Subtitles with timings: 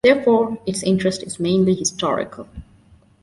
[0.03, 2.49] Therefore, its interest is mainly historical.